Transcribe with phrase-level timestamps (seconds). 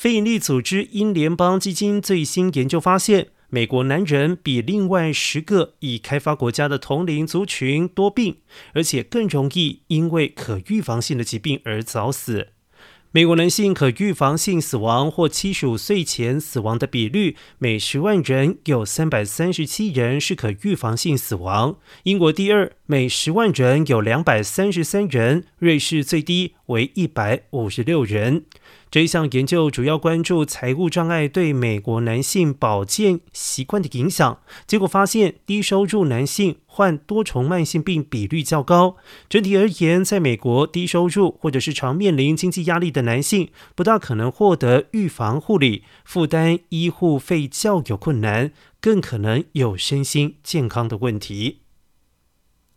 [0.00, 8.38] 非营利组织英联邦基金最新研究发现，美国男人比另外十个已开发国家的同龄族群多病，
[8.72, 12.48] 而且更容易因为可预防性的疾病而早死。
[13.12, 21.76] 美国男性可预防性死亡或七十五岁前死亡的比率，每十万人有三百三十七人是可预防性死亡。
[22.04, 28.44] 英国第二，每十万人有两百三十三人；瑞士最低为一百五十六人。
[28.90, 34.40] 这一项研究主要关注财务障碍对美国男性保健习惯的影响。
[34.66, 38.96] 结果发现，低收入男性患多重慢性病比率较高。
[39.28, 51.58] 整体而言，在美国，低收入或者是常面临经济压力的男性，不大可能获得预防护理，负担医护费较有困难，更可能有身心健康的问题。